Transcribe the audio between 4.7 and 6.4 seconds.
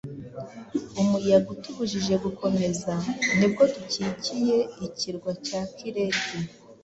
ikirwa cya Kireti